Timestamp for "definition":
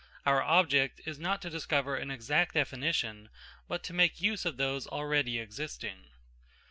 2.55-3.29